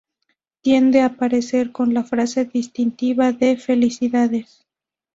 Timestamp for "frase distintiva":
2.03-3.33